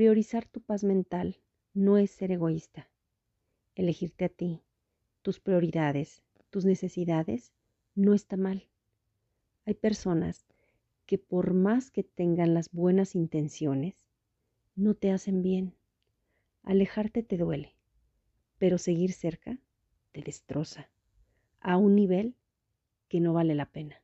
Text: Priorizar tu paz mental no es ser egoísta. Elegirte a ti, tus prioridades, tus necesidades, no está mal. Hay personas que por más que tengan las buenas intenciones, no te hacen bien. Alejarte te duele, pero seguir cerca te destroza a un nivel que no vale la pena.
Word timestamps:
Priorizar 0.00 0.48
tu 0.48 0.62
paz 0.62 0.82
mental 0.82 1.36
no 1.74 1.98
es 1.98 2.10
ser 2.10 2.32
egoísta. 2.32 2.88
Elegirte 3.74 4.24
a 4.24 4.28
ti, 4.30 4.62
tus 5.20 5.40
prioridades, 5.40 6.22
tus 6.48 6.64
necesidades, 6.64 7.52
no 7.94 8.14
está 8.14 8.38
mal. 8.38 8.66
Hay 9.66 9.74
personas 9.74 10.46
que 11.04 11.18
por 11.18 11.52
más 11.52 11.90
que 11.90 12.02
tengan 12.02 12.54
las 12.54 12.70
buenas 12.72 13.14
intenciones, 13.14 14.08
no 14.74 14.94
te 14.94 15.10
hacen 15.10 15.42
bien. 15.42 15.74
Alejarte 16.62 17.22
te 17.22 17.36
duele, 17.36 17.76
pero 18.56 18.78
seguir 18.78 19.12
cerca 19.12 19.58
te 20.12 20.22
destroza 20.22 20.88
a 21.60 21.76
un 21.76 21.94
nivel 21.94 22.36
que 23.08 23.20
no 23.20 23.34
vale 23.34 23.54
la 23.54 23.66
pena. 23.66 24.00